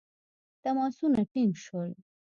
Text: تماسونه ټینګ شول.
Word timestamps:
تماسونه 0.63 1.21
ټینګ 1.31 1.53
شول. 1.63 1.91